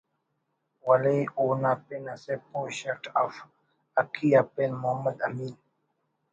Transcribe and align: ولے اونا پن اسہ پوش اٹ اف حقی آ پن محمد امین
ولے 0.87 1.17
اونا 1.39 1.73
پن 1.85 2.03
اسہ 2.13 2.33
پوش 2.49 2.77
اٹ 2.91 3.03
اف 3.23 3.35
حقی 3.95 4.29
آ 4.39 4.41
پن 4.53 4.71
محمد 4.81 5.17
امین 5.27 5.53